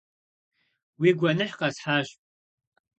[0.99, 2.07] -Уи гуэныхь къэсхьащ.